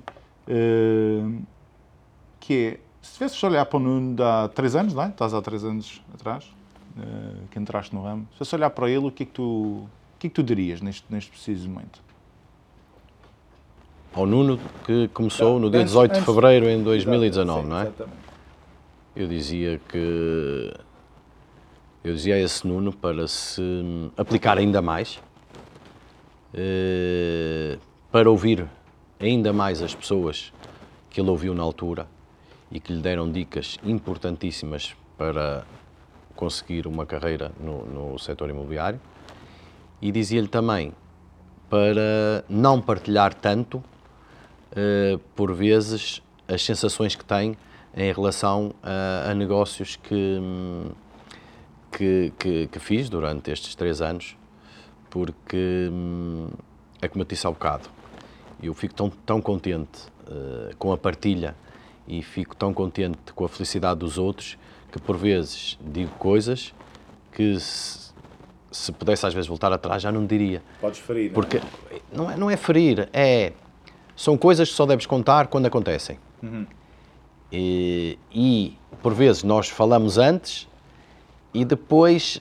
[2.40, 5.08] Que é, se tivesses de olhar para o Nuno há três anos, não é?
[5.08, 6.44] Estás há três anos atrás,
[6.98, 7.02] eh,
[7.50, 9.88] que entraste no ramo, se tivesse olhar para ele, o que é que tu, o
[10.18, 12.00] que é que tu dirias neste, neste preciso momento?
[14.14, 17.82] Ao Nuno, que começou no dia Antes- 18 de fevereiro em 2019, Sim, não é?
[17.82, 18.16] Exatamente.
[19.14, 20.74] Eu dizia que.
[22.02, 23.60] Eu dizia a esse Nuno para se
[24.16, 25.20] aplicar ainda mais,
[26.54, 27.78] eh,
[28.10, 28.66] para ouvir
[29.20, 30.52] ainda mais as pessoas
[31.10, 32.06] que ele ouviu na altura
[32.70, 35.64] e que lhe deram dicas importantíssimas para
[36.36, 39.00] conseguir uma carreira no, no setor imobiliário.
[40.00, 40.92] E dizia-lhe também
[41.68, 43.82] para não partilhar tanto,
[44.74, 47.56] eh, por vezes, as sensações que tem
[47.94, 50.90] em relação a, a negócios que, hum,
[51.90, 54.36] que, que, que fiz durante estes três anos,
[55.10, 56.48] porque hum,
[57.02, 57.88] é como eu disse há bocado,
[58.62, 61.54] eu fico tão, tão contente eh, com a partilha
[62.08, 64.56] e fico tão contente com a felicidade dos outros
[64.90, 66.74] que por vezes digo coisas
[67.32, 68.12] que se,
[68.72, 70.62] se pudesse às vezes voltar atrás já não diria.
[70.80, 71.60] Podes ferir, Porque
[72.10, 73.52] não é, não é ferir, é.
[74.16, 76.18] São coisas que só deves contar quando acontecem.
[77.52, 80.66] E, e, por vezes nós falamos antes
[81.54, 82.40] e depois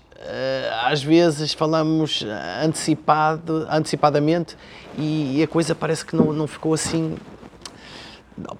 [0.83, 2.25] às vezes falamos
[2.63, 4.57] antecipado, antecipadamente
[4.97, 7.17] e, a coisa parece que não, não ficou assim.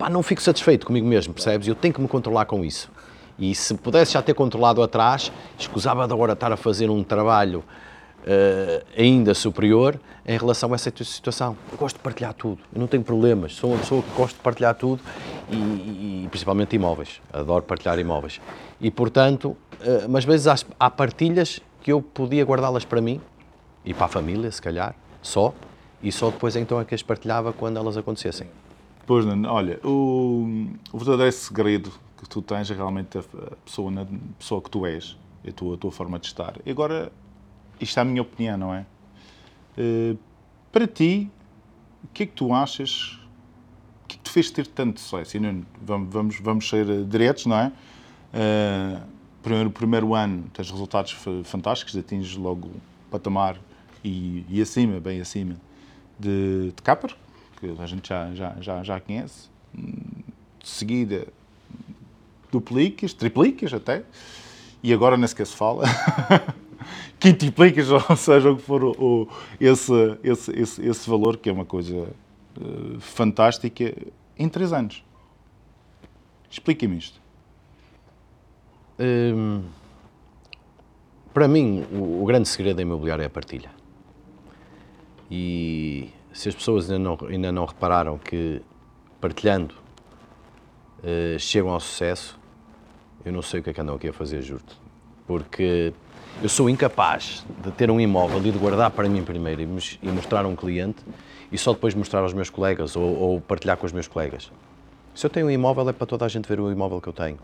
[0.10, 1.68] Não fico satisfeito comigo mesmo, percebes?
[1.68, 2.90] Eu tenho que me controlar com isso.
[3.38, 7.64] E se pudesse já ter controlado atrás, escusava de agora estar a fazer um trabalho
[8.24, 11.56] uh, ainda superior em relação a essa situação.
[11.72, 14.42] Eu gosto de partilhar tudo, eu não tenho problemas, sou uma pessoa que gosto de
[14.42, 15.02] partilhar tudo
[15.50, 15.56] e,
[16.24, 18.42] e principalmente imóveis, adoro partilhar imóveis.
[18.82, 23.22] E portanto, uh, mas às vezes há, há partilhas que eu podia guardá-las para mim
[23.86, 25.54] e para a família, se calhar, só,
[26.02, 28.48] e só depois então é que as partilhava quando elas acontecessem.
[29.08, 33.24] Pois, não, olha, o, o verdadeiro segredo que tu tens é realmente a
[33.64, 34.06] pessoa, na
[34.38, 35.18] pessoa que tu és,
[35.48, 36.56] a tua, a tua forma de estar.
[36.66, 37.10] E agora,
[37.80, 38.86] isto é a minha opinião, não é?
[39.78, 40.20] Uh,
[40.74, 41.32] para ti,
[42.04, 43.18] o que é que tu achas?
[44.04, 45.40] O que é que te fez ter tanto sucesso?
[45.40, 47.72] Não, vamos, vamos, vamos ser diretos, não é?
[48.34, 49.02] Uh,
[49.42, 51.16] primeiro, primeiro ano tens resultados
[51.46, 53.58] fantásticos, atinges logo o patamar
[54.04, 55.56] e, e acima, bem acima,
[56.20, 57.16] de, de Capper,
[57.60, 59.50] que a gente já, já, já, já conhece.
[59.74, 61.28] De seguida,
[62.52, 64.04] duplicas, triplicas até,
[64.82, 65.84] e agora nem sequer se fala.
[67.20, 69.28] Quintiplicas, ou seja, o que for o,
[69.60, 69.94] esse,
[70.24, 72.08] esse, esse, esse valor, que é uma coisa
[72.60, 73.94] uh, fantástica,
[74.38, 75.04] em três anos.
[76.50, 77.20] Explica-me isto.
[79.00, 79.64] Hum,
[81.34, 83.70] para mim, o, o, grande segredo da imobiliária é a partilha.
[85.30, 88.62] E se as pessoas ainda não, ainda não repararam que
[89.20, 89.74] partilhando
[91.00, 92.40] uh, chegam ao sucesso,
[93.26, 94.78] eu não sei o que é que andam aqui a fazer, juro-te.
[95.26, 95.92] Porque
[96.44, 100.46] eu sou incapaz de ter um imóvel e de guardar para mim primeiro e mostrar
[100.46, 101.04] a um cliente
[101.52, 104.52] e só depois mostrar aos meus colegas ou, ou, partilhar com os meus colegas.
[105.16, 107.14] Se eu tenho um imóvel, é para toda a gente ver o imóvel que eu
[107.14, 107.40] tenho.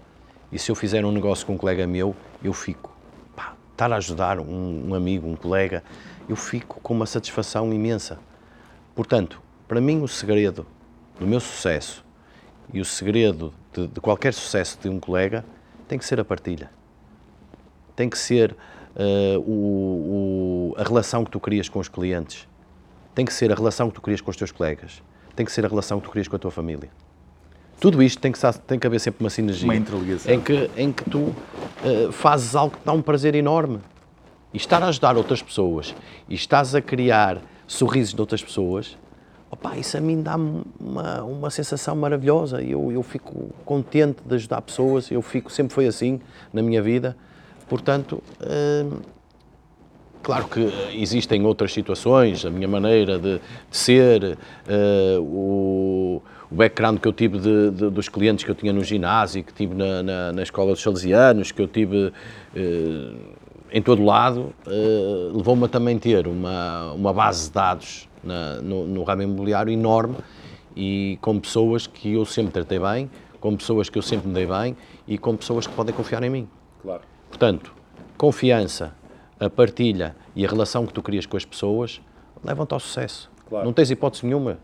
[0.51, 2.95] E se eu fizer um negócio com um colega meu, eu fico.
[3.35, 5.83] Pá, estar a ajudar um, um amigo, um colega,
[6.29, 8.19] eu fico com uma satisfação imensa.
[8.95, 10.65] Portanto, para mim, o segredo
[11.19, 12.03] do meu sucesso
[12.73, 15.43] e o segredo de, de qualquer sucesso de um colega
[15.87, 16.69] tem que ser a partilha.
[17.95, 18.55] Tem que ser
[18.95, 22.47] uh, o, o, a relação que tu crias com os clientes.
[23.13, 25.03] Tem que ser a relação que tu crias com os teus colegas.
[25.35, 26.89] Tem que ser a relação que tu crias com a tua família.
[27.79, 29.67] Tudo isto tem que, tem que haver sempre uma sinergia.
[29.67, 30.33] Uma interligação.
[30.33, 33.79] Em que, em que tu uh, fazes algo que dá um prazer enorme.
[34.53, 35.95] E estar a ajudar outras pessoas
[36.29, 37.41] e estás a criar
[37.73, 38.97] sorrisos de outras pessoas,
[39.53, 42.61] opa, isso a mim dá-me uma, uma sensação maravilhosa.
[42.61, 46.19] Eu, eu fico contente de ajudar pessoas, eu fico, sempre foi assim
[46.51, 47.15] na minha vida.
[47.69, 49.01] Portanto, uh,
[50.21, 50.59] claro que
[50.93, 57.13] existem outras situações, a minha maneira de, de ser, uh, o, o, background que eu
[57.13, 60.43] tive de, de, dos clientes que eu tinha no ginásio, que tive na, na, na
[60.43, 63.17] escola dos salesianos, que eu tive uh,
[63.75, 68.85] em todo lado, uh, levou-me a também ter uma, uma base de dados na, no,
[68.85, 70.15] no ramo imobiliário enorme
[70.75, 73.09] e com pessoas que eu sempre tratei bem,
[73.39, 76.29] com pessoas que eu sempre me dei bem e com pessoas que podem confiar em
[76.29, 76.47] mim.
[76.83, 77.01] Claro.
[77.27, 77.73] Portanto,
[78.15, 78.93] confiança,
[79.39, 81.99] a partilha e a relação que tu crias com as pessoas
[82.43, 83.31] levam-te ao sucesso.
[83.49, 83.65] Claro.
[83.65, 84.59] Não tens hipótese nenhuma.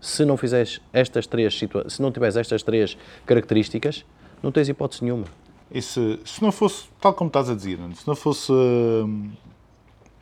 [0.00, 4.04] Se não fizeres estas três se não tiveres estas três características,
[4.42, 5.26] não tens hipótese nenhuma.
[5.72, 9.30] E se, não fosse, tal como estás a dizer, se não fosse uh,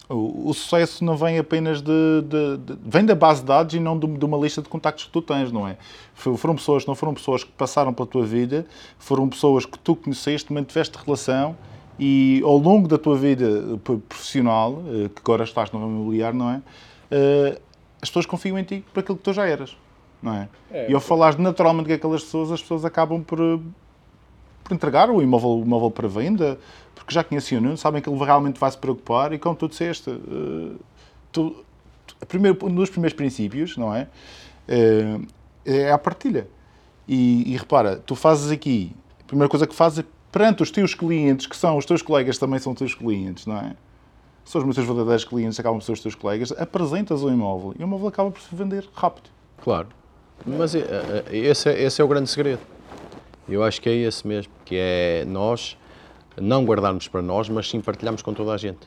[0.08, 3.80] o, o, sucesso não vem apenas de, de, de, vem da base de dados e
[3.80, 5.76] não de, de, uma lista de contactos que tu tens, não é?
[6.14, 8.66] Foram pessoas, não foram pessoas que passaram pela tua vida,
[8.98, 11.56] foram pessoas que tu conheceste, mantiveste relação
[11.98, 16.62] e ao longo da tua vida profissional, eh, que agora estás no imobiliário, não é?
[17.10, 17.60] Eh,
[18.02, 19.76] as pessoas confiam em ti para aquilo que tu já eras,
[20.22, 20.48] não é?
[20.72, 23.38] é e ao falar naturalmente com aquelas pessoas, as pessoas acabam por,
[24.74, 26.58] entregar o imóvel, o imóvel para venda,
[26.94, 29.68] porque já conheciam o Nuno, sabem que ele realmente vai se preocupar e como tu
[29.68, 30.76] disseste, uh,
[31.32, 31.64] tu,
[32.06, 34.08] tu, primeiro, um dos primeiros princípios, não é?
[34.68, 35.26] Uh,
[35.64, 36.48] é a partilha.
[37.08, 40.94] E, e repara, tu fazes aqui, a primeira coisa que fazes é perante os teus
[40.94, 43.74] clientes, que são os teus colegas, também são teus clientes, não é?
[44.44, 47.82] São os teus verdadeiros clientes, acabam por ser os teus colegas, apresentas o imóvel e
[47.82, 49.30] o imóvel acaba por se vender rápido.
[49.62, 49.88] Claro.
[50.46, 50.82] Mas eh,
[51.30, 52.60] esse é, esse é o grande segredo.
[53.50, 55.76] Eu acho que é esse mesmo, que é nós
[56.40, 58.78] não guardarmos para nós, mas sim partilharmos com toda a gente.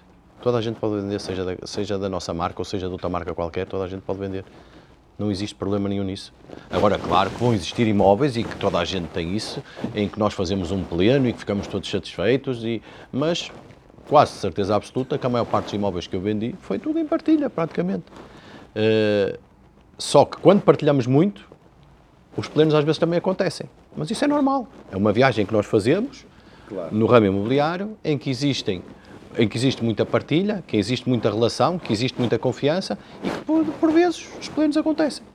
[0.42, 3.10] Toda a gente pode vender, seja da, seja da nossa marca ou seja de outra
[3.10, 4.46] marca qualquer, toda a gente pode vender.
[5.18, 6.34] Não existe problema nenhum nisso.
[6.70, 9.62] Agora, claro que vão existir imóveis e que toda a gente tem isso,
[9.94, 13.52] em que nós fazemos um pleno e que ficamos todos satisfeitos, e, mas
[14.08, 17.06] quase certeza absoluta que a maior parte dos imóveis que eu vendi foi tudo em
[17.06, 18.06] partilha, praticamente.
[18.76, 19.38] Uh,
[19.98, 21.48] só que quando partilhamos muito,
[22.36, 23.70] os plenos às vezes também acontecem.
[23.96, 24.68] Mas isso é normal.
[24.92, 26.26] É uma viagem que nós fazemos
[26.68, 26.96] claro.
[26.96, 28.82] no ramo imobiliário em que existem
[29.38, 33.38] em que existe muita partilha, que existe muita relação, que existe muita confiança e que
[33.40, 35.26] por, por vezes os problemas acontecem.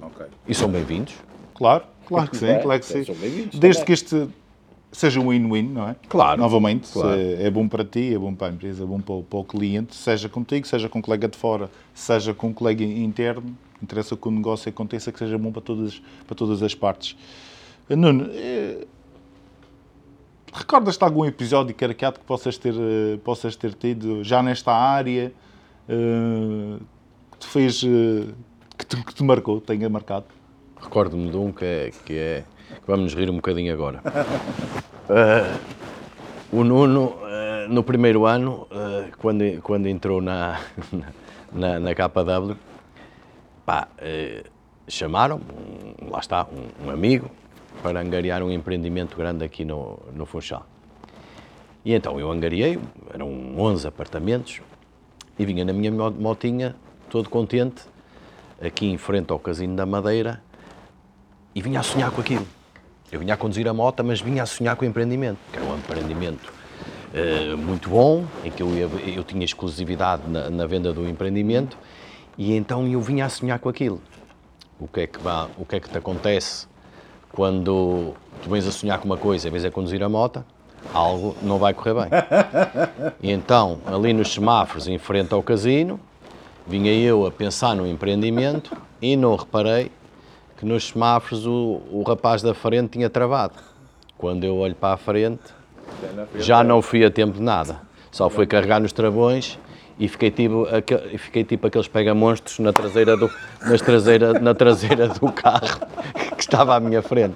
[0.00, 0.26] Ok.
[0.46, 1.14] E são bem-vindos.
[1.54, 3.04] Claro, claro que sim, É, claro que sim.
[3.04, 3.84] Desde também.
[3.84, 4.28] que este
[4.92, 5.96] seja um win-win, não é?
[6.08, 7.18] Claro, Novamente, claro.
[7.18, 9.44] é bom para ti, é bom para a empresa, é bom para o, para o
[9.44, 14.16] cliente, seja contigo, seja com um colega de fora, seja com um colega interno, interessa
[14.16, 17.16] que o negócio aconteça, que seja bom para todas, para todas as partes.
[17.94, 18.84] Nuno, eh,
[20.52, 25.32] recordas-te algum episódio caricato que possas ter, eh, possas ter tido já nesta área,
[25.88, 26.78] eh,
[27.30, 27.80] que te fez,
[28.76, 30.26] que te, que te marcou, tenha marcado?
[30.80, 32.44] Recordo-me de um que é, que é
[32.74, 34.02] que vamos rir um bocadinho agora.
[35.08, 35.56] Ah,
[36.52, 40.58] o Nuno, ah, no primeiro ano, ah, quando, quando entrou na,
[41.52, 42.56] na, na KW,
[43.64, 43.86] pá,
[44.88, 45.40] chamaram,
[46.10, 47.30] lá está, um, um amigo,
[47.82, 50.66] para angariar um empreendimento grande aqui no, no Funchal.
[51.84, 52.78] E então eu angariei,
[53.12, 54.60] eram 11 apartamentos,
[55.38, 56.74] e vinha na minha mo- motinha,
[57.08, 57.82] todo contente,
[58.60, 60.42] aqui em frente ao Casino da Madeira,
[61.54, 62.46] e vinha a sonhar com aquilo.
[63.12, 65.66] Eu vinha a conduzir a moto, mas vinha a sonhar com o empreendimento, que era
[65.66, 66.52] um empreendimento
[67.14, 71.78] eh, muito bom, em que eu, ia- eu tinha exclusividade na, na venda do empreendimento,
[72.36, 74.00] e então eu vinha a sonhar com aquilo.
[74.80, 76.66] O que é que, vá, o que, é que te acontece
[77.32, 80.44] quando tu vens a sonhar com uma coisa e vens a conduzir a moto?
[80.92, 82.10] Algo não vai correr bem.
[83.22, 85.98] E então, ali nos semáforos, em frente ao casino,
[86.66, 89.90] vinha eu a pensar no empreendimento e não reparei
[90.56, 93.54] que nos semáforos o, o rapaz da frente tinha travado.
[94.16, 95.42] Quando eu olho para a frente,
[96.36, 97.80] já não fui a tempo de nada.
[98.10, 99.58] Só fui carregar nos travões
[99.98, 103.30] e fiquei tipo, aque- e fiquei tipo aqueles pega-monstros na traseira, do,
[103.62, 105.80] nas traseira, na traseira do carro
[106.36, 107.34] que estava à minha frente.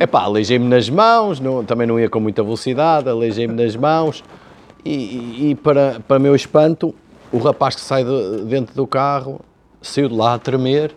[0.00, 4.24] Epá, aleijei-me nas mãos, não- também não ia com muita velocidade, aleijei-me nas mãos
[4.84, 6.94] e, e- e para, para meu espanto,
[7.32, 9.40] o rapaz que sai de- dentro do carro
[9.82, 10.94] saiu de lá a tremer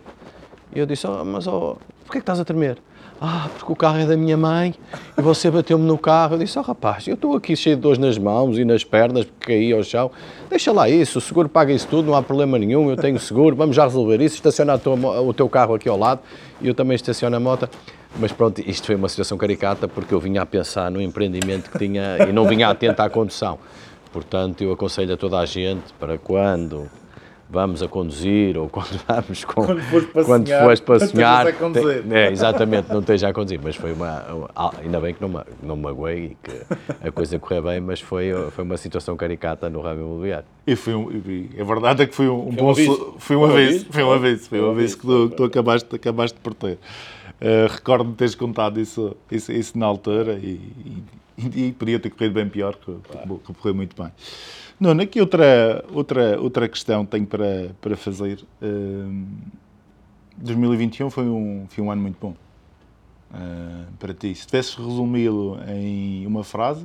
[0.74, 2.78] e eu disse, oh, mas oh, porquê que estás a tremer?
[3.22, 4.74] Ah, porque o carro é da minha mãe
[5.18, 6.36] e você bateu-me no carro.
[6.36, 9.26] Eu disse, oh rapaz, eu estou aqui cheio de dores nas mãos e nas pernas
[9.26, 10.10] porque caí ao chão.
[10.48, 13.54] Deixa lá isso, o seguro paga isso tudo, não há problema nenhum, eu tenho seguro,
[13.54, 16.20] vamos já resolver isso, estaciona tua o teu carro aqui ao lado
[16.62, 17.68] e eu também estaciono a moto.
[18.18, 21.78] Mas pronto, isto foi uma situação caricata porque eu vinha a pensar no empreendimento que
[21.78, 23.58] tinha e não vinha atento à condução.
[24.10, 26.88] Portanto, eu aconselho a toda a gente para quando
[27.50, 31.52] vamos a conduzir ou quando vamos com Quando fores para quando sonhar, para sonhar, a
[31.52, 32.04] conduzir.
[32.12, 35.28] é, exatamente, não esteja a conduzir, mas foi uma, uma- ah, ainda bem que não,
[35.28, 39.16] ma- não me magoei e que a coisa correu bem, mas foi, foi uma situação
[39.16, 40.46] caricata no ramo imobiliário.
[40.66, 43.14] E foi um, e a verdade é que foi um, um bom aviso.
[43.18, 43.86] foi um um aviso, aviso.
[43.90, 46.54] foi um aviso, foi um Foi um aviso que tu, que tu acabaste, acabaste por
[46.54, 46.78] ter.
[47.40, 50.60] Uh, Recordo-me teres contado isso, isso, isso na altura e,
[51.38, 54.12] e, e podia ter corrido bem pior, que, que correu muito bem.
[54.80, 58.42] Nuno, aqui outra, outra, outra questão tenho para, para fazer.
[58.62, 59.26] Um,
[60.38, 62.34] 2021 foi um, foi um ano muito bom
[63.30, 64.34] uh, para ti.
[64.34, 66.84] Se tivesses resumi-lo em uma frase,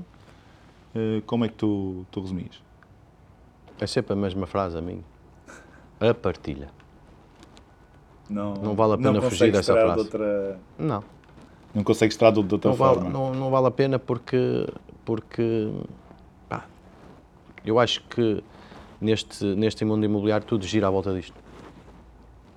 [0.94, 2.62] uh, como é que tu, tu resumias?
[3.80, 5.02] É sempre a mesma frase a mim.
[5.98, 6.68] A partilha.
[8.30, 9.94] Não, Não vale a pena fugir dessa frase.
[9.94, 10.60] De outra...
[10.78, 11.02] Não.
[11.74, 13.10] Não consegues tratar de outra Não vale, forma.
[13.10, 14.68] não, não vale a pena porque,
[15.06, 15.72] porque
[17.66, 18.44] eu acho que
[19.02, 21.34] neste, neste mundo imobiliário tudo gira à volta disto.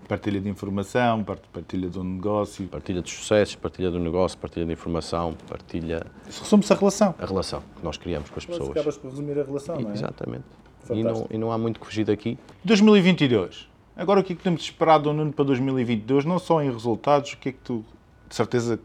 [0.09, 2.67] Partilha de informação, part- partilha de um negócio.
[2.69, 7.15] Partilha de sucessos, partilha do negócio, partilha de informação, partilha Isso resume-se a relação.
[7.19, 8.71] a relação que nós criamos com as Mas pessoas.
[8.77, 9.93] acabas por resumir a relação, não é?
[9.93, 10.45] Exatamente.
[10.91, 12.39] E não, e não há muito que fugir daqui.
[12.65, 13.69] 2022.
[13.95, 16.25] Agora o que é que temos esperado do Nuno para 2022?
[16.25, 17.85] Não só em resultados, o que é que tu,
[18.27, 18.81] de certeza,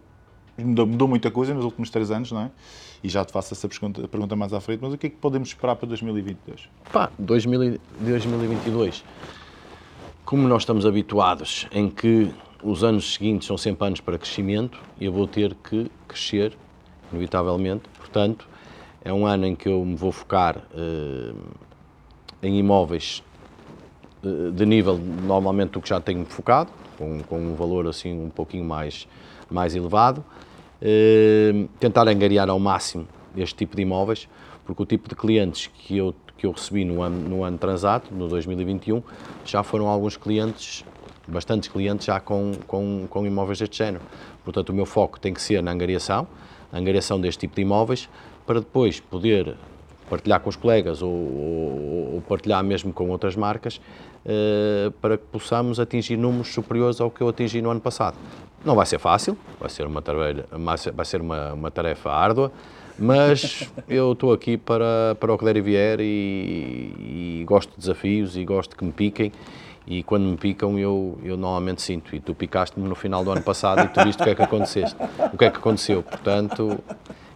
[0.58, 2.52] mudou, mudou muita coisa nos últimos três anos, não é?
[3.04, 5.50] E já te faço essa pergunta, mais à frente, mas o que é que podemos
[5.50, 6.70] esperar para 2022?
[6.92, 9.04] Pá, 2000 e- 2022.
[10.24, 15.12] Como nós estamos habituados em que os anos seguintes são sempre anos para crescimento, eu
[15.12, 16.58] vou ter que crescer,
[17.12, 17.84] inevitavelmente.
[17.98, 18.48] Portanto,
[19.04, 21.34] é um ano em que eu me vou focar eh,
[22.42, 23.22] em imóveis
[24.24, 28.30] eh, de nível normalmente do que já tenho focado, com, com um valor assim um
[28.30, 29.10] pouquinho mais,
[29.52, 30.24] mais elevado.
[30.86, 33.08] Eh, tentar angariar ao máximo
[33.38, 34.28] este tipo de imóveis,
[34.66, 38.14] porque o tipo de clientes que eu, que eu recebi no ano, no ano transato,
[38.14, 39.02] no 2021,
[39.46, 40.84] já foram alguns clientes,
[41.26, 44.04] bastantes clientes já com, com, com imóveis deste género.
[44.44, 46.28] Portanto, o meu foco tem que ser na angariação,
[46.74, 48.10] angariação deste tipo de imóveis,
[48.46, 49.56] para depois poder
[50.14, 53.82] partilhar com os colegas ou, ou- ou partilhar mesmo com outras marcas
[54.26, 58.16] eh, para que possamos atingir números superiores ao que eu atingi no ano passado.
[58.64, 60.46] Não vai ser fácil, vai ser uma tarefa,
[60.96, 62.52] vai ser uma, uma tarefa árdua,
[62.98, 66.94] Mas eu estou aqui para, para o que der e vier e,
[67.42, 69.32] e gosto de desafios e gosto que me piquem.
[69.86, 72.16] E quando me picam, eu, eu normalmente sinto.
[72.16, 74.42] E tu picaste-me no final do ano passado e tu viste o que é que
[74.42, 74.96] aconteceste.
[75.34, 76.02] O que é que aconteceu.
[76.02, 76.80] Portanto,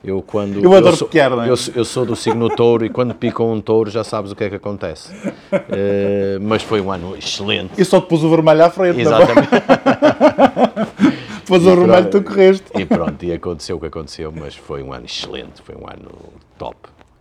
[0.07, 0.63] eu quando.
[0.63, 1.49] Eu adoro sou, picar, não é?
[1.49, 4.35] eu, sou- eu sou do signo touro e quando picam um touro já sabes o
[4.35, 5.11] que é que acontece.
[5.51, 7.71] Eh, mas foi um ano excelente.
[7.79, 8.99] E só te pus o vermelho à frente.
[8.99, 9.01] é?
[9.01, 9.49] Exatamente.
[11.43, 12.65] Depois o vermelho tu correste.
[12.75, 16.09] E pronto, e aconteceu o que aconteceu, mas foi um ano excelente, foi um ano
[16.57, 16.75] top.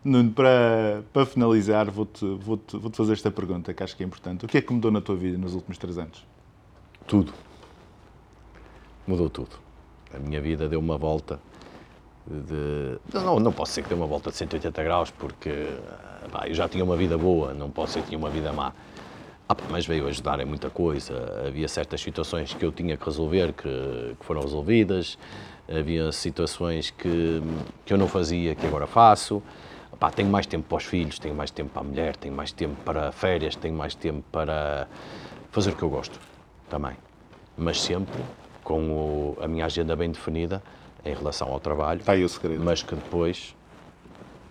[0.04, 4.02] Nuno, para, para finalizar, vou-te vou -te, vou -te fazer esta pergunta que acho que
[4.02, 4.44] é importante.
[4.44, 6.24] O que é que mudou na tua vida nos últimos três anos?
[7.06, 7.32] Tudo.
[9.06, 9.50] Mudou tudo.
[10.14, 11.38] A minha vida deu uma volta
[12.26, 12.98] de.
[13.12, 15.50] Não, não posso ser que deu uma volta de 180 graus, porque
[16.30, 18.72] pá, eu já tinha uma vida boa, não posso ser que tinha uma vida má.
[19.48, 21.44] Ah, pá, mas veio ajudar em muita coisa.
[21.46, 23.68] Havia certas situações que eu tinha que resolver que,
[24.18, 25.16] que foram resolvidas,
[25.68, 27.40] havia situações que,
[27.84, 29.42] que eu não fazia que agora faço.
[30.00, 32.52] Pá, tenho mais tempo para os filhos, tenho mais tempo para a mulher, tenho mais
[32.52, 34.86] tempo para férias, tenho mais tempo para
[35.52, 36.20] fazer o que eu gosto
[36.68, 36.92] também.
[37.56, 38.20] Mas sempre
[38.62, 40.60] com o- a minha agenda bem definida
[41.06, 42.62] em relação ao trabalho, Está aí o segredo.
[42.62, 43.54] mas que depois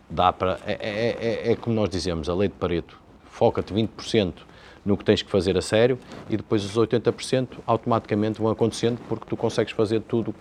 [0.10, 0.60] dá para.
[0.66, 4.46] É, é- é- é como nós dizemos, a lei de Pareto: foca-te 20%
[4.86, 5.98] no que tens que fazer a sério
[6.30, 10.34] e depois os 80% automaticamente vão acontecendo porque tu consegues fazer tudo.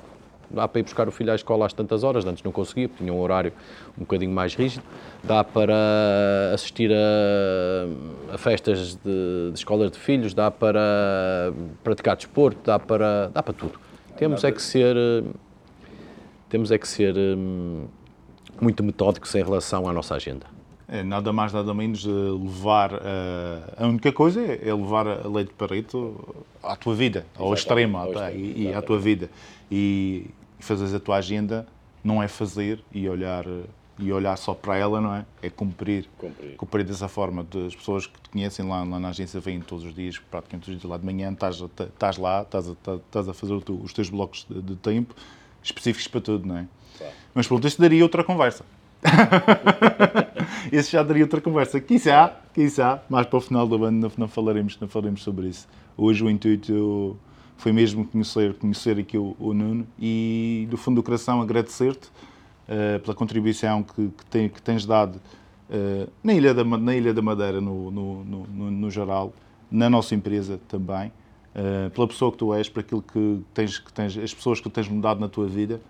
[0.51, 3.03] Dá para ir buscar o filho à escola às tantas horas, antes não conseguia, porque
[3.03, 3.53] tinha um horário
[3.97, 4.85] um bocadinho mais rígido.
[5.25, 5.75] Dá para
[6.53, 11.51] assistir a, a festas de, de escolas de filhos, dá para
[11.83, 13.81] praticar desporto, dá para, dá para tudo.
[14.17, 15.25] Temos é que ser eh,
[16.55, 17.87] temos é que ser hum,
[18.61, 20.47] muito metódicos em relação à nossa agenda.
[20.87, 22.93] É nada mais, nada menos eh, levar.
[22.93, 27.99] eh, a única coisa é, levar a lei de Pareto à tua vida, ao extremo,
[27.99, 29.29] ao tá, extremo, e, e à tua vida.
[29.69, 30.31] E,
[30.61, 31.67] fazeres a tua agenda
[32.05, 33.45] não é fazer e olhar,
[33.99, 35.27] e olhar só para ela, não é?
[35.43, 36.09] É cumprir.
[36.57, 36.85] Cumprir.
[36.85, 37.45] dessa forma.
[37.67, 40.77] As pessoas que te conhecem lá, lá na agência vêm todos os dias, praticamente todos
[40.77, 44.09] os dias lá de manhã, estás, estás lá, estás a, estás a fazer os teus
[44.09, 45.17] blocos de tempo
[45.65, 46.67] específicos para tudo, não é?
[46.99, 47.13] Claro.
[47.35, 48.65] Mas pronto, isso daria outra conversa.
[50.73, 51.81] Esse já daria outra conversa.
[51.81, 55.67] Quizá, quizá, mais para o final do ano não, falaremos, não falaremos sobre isso.
[55.97, 57.17] Hoje o intuito
[57.57, 62.09] foi mesmo conhecer, conhecer aqui o, o Nuno e, do fundo do coração, agradecer-te
[62.69, 65.21] eh, pela contribuição que, que, tem- que tens dado
[65.71, 69.33] eh, na, Ilha da, na Ilha da Madeira, no, no, no, no- no geral,
[69.71, 71.13] na nossa empresa também,
[71.55, 74.69] eh, pela pessoa que tu és, por aquilo que tens, que tens, as pessoas que
[74.71, 75.81] tens mudado na tua vida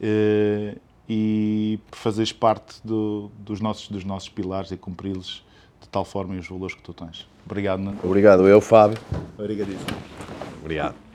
[0.00, 0.76] eh,
[1.08, 5.42] e por fazeres parte do- dos, nossos, dos nossos pilares e cumpri-los
[5.80, 7.26] de tal forma e os valores que tu tens.
[7.46, 7.98] Obrigado, Nuno.
[8.04, 8.98] Obrigado, eu, Fábio.
[9.38, 9.86] Obrigadíssimo.
[10.60, 11.07] Obrigado.